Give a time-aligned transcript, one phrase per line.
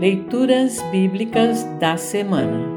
[0.00, 2.68] Leituras Bíblicas da Semana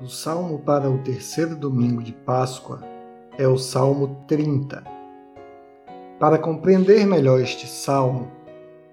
[0.00, 2.78] O salmo para o terceiro domingo de Páscoa
[3.36, 4.84] é o Salmo 30.
[6.20, 8.30] Para compreender melhor este salmo,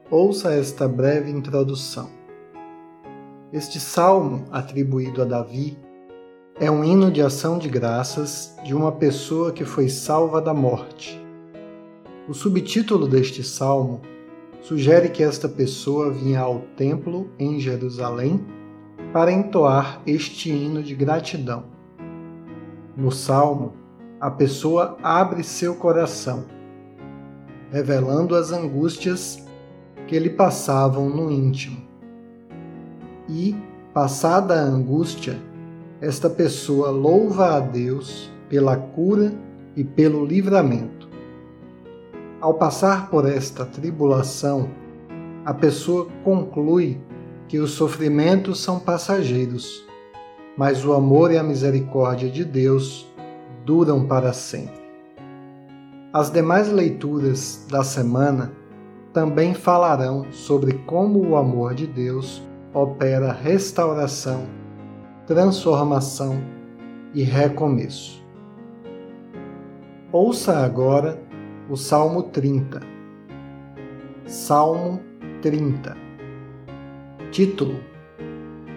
[0.10, 2.09] ouça esta breve introdução.
[3.54, 5.77] Este salmo, atribuído a Davi,
[6.59, 11.23] é um hino de ação de graças de uma pessoa que foi salva da morte.
[12.27, 14.02] O subtítulo deste salmo
[14.61, 18.45] sugere que esta pessoa vinha ao templo em Jerusalém
[19.13, 21.65] para entoar este hino de gratidão.
[22.95, 23.73] No salmo,
[24.19, 26.45] a pessoa abre seu coração,
[27.71, 29.47] revelando as angústias
[30.07, 31.82] que lhe passavam no íntimo.
[33.30, 33.55] E,
[33.94, 35.39] passada a angústia,
[36.02, 39.31] esta pessoa louva a Deus pela cura
[39.75, 40.98] e pelo livramento.
[42.42, 44.70] Ao passar por esta tribulação,
[45.44, 47.02] a pessoa conclui
[47.50, 49.86] que os sofrimentos são passageiros,
[50.55, 53.05] mas o amor e a misericórdia de Deus
[53.66, 54.80] duram para sempre.
[56.13, 58.53] As demais leituras da semana
[59.11, 62.41] também falarão sobre como o amor de Deus
[62.73, 64.45] opera restauração,
[65.28, 66.41] transformação
[67.13, 68.23] e recomeço.
[70.11, 71.28] Ouça agora
[71.70, 72.81] o Salmo 30.
[74.25, 75.00] Salmo
[75.44, 75.95] 30.
[77.30, 77.75] Título: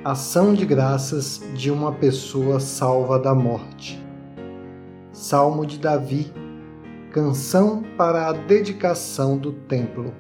[0.05, 3.99] Ação de graças de uma pessoa salva da morte.
[5.11, 6.31] Salmo de Davi.
[7.11, 10.13] Canção para a dedicação do templo.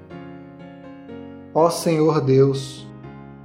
[1.55, 2.87] Ó Senhor Deus,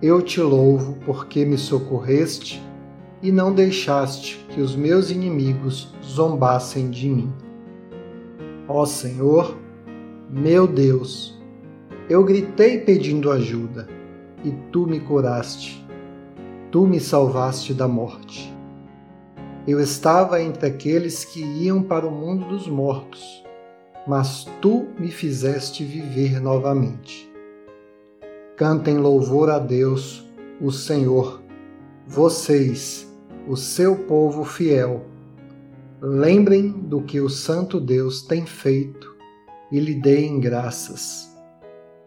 [0.02, 2.64] eu te louvo porque me socorreste
[3.22, 7.47] e não deixaste que os meus inimigos zombassem de mim.
[8.70, 9.58] Ó Senhor,
[10.30, 11.40] meu Deus,
[12.10, 13.88] eu gritei pedindo ajuda
[14.44, 15.86] e tu me curaste.
[16.70, 18.54] Tu me salvaste da morte.
[19.66, 23.42] Eu estava entre aqueles que iam para o mundo dos mortos,
[24.06, 27.32] mas tu me fizeste viver novamente.
[28.58, 30.28] Cantem louvor a Deus,
[30.60, 31.42] o Senhor,
[32.06, 33.10] vocês,
[33.48, 35.06] o seu povo fiel
[36.00, 39.16] Lembrem do que o Santo Deus tem feito
[39.72, 41.36] e lhe deem graças.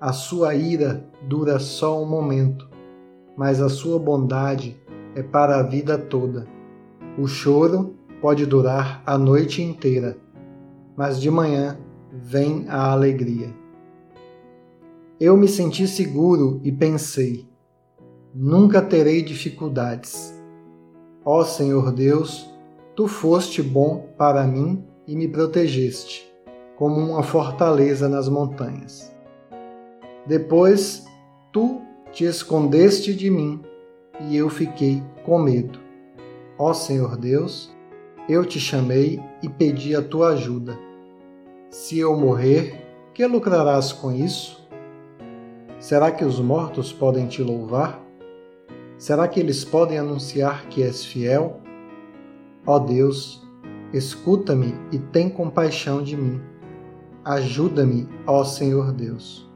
[0.00, 2.70] A sua ira dura só um momento,
[3.36, 4.80] mas a sua bondade
[5.16, 6.46] é para a vida toda.
[7.18, 10.16] O choro pode durar a noite inteira,
[10.96, 11.76] mas de manhã
[12.12, 13.52] vem a alegria.
[15.18, 17.44] Eu me senti seguro e pensei:
[18.32, 20.32] nunca terei dificuldades.
[21.24, 22.48] Ó Senhor Deus,
[23.00, 26.30] Tu foste bom para mim e me protegeste,
[26.76, 29.10] como uma fortaleza nas montanhas.
[30.26, 31.06] Depois
[31.50, 31.80] tu
[32.12, 33.62] te escondeste de mim
[34.28, 35.78] e eu fiquei com medo.
[36.58, 37.74] Ó Senhor Deus,
[38.28, 40.78] eu te chamei e pedi a tua ajuda.
[41.70, 42.84] Se eu morrer,
[43.14, 44.62] que lucrarás com isso?
[45.78, 47.98] Será que os mortos podem te louvar?
[48.98, 51.62] Será que eles podem anunciar que és fiel?
[52.66, 53.42] Ó Deus,
[53.92, 56.40] escuta-me e tem compaixão de mim.
[57.24, 59.48] Ajuda-me, ó Senhor Deus.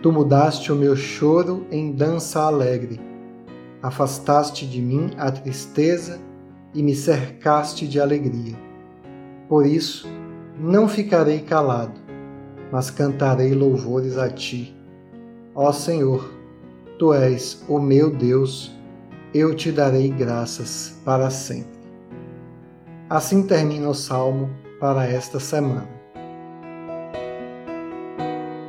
[0.00, 3.00] Tu mudaste o meu choro em dança alegre.
[3.82, 6.20] Afastaste de mim a tristeza
[6.74, 8.56] e me cercaste de alegria.
[9.48, 10.06] Por isso,
[10.58, 12.00] não ficarei calado,
[12.70, 14.76] mas cantarei louvores a ti.
[15.54, 16.32] Ó Senhor,
[16.98, 18.72] tu és o meu Deus,
[19.34, 21.77] eu te darei graças para sempre.
[23.10, 25.88] Assim termina o salmo para esta semana.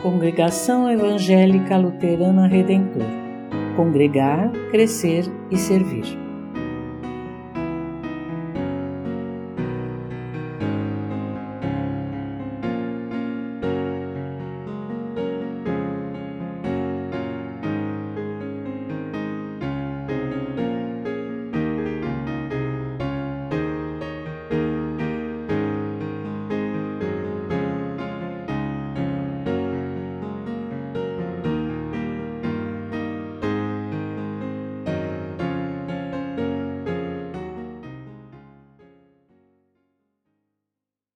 [0.02, 3.20] Congregação Evangélica Luterana Redentor
[3.76, 6.29] Congregar, Crescer e Servir.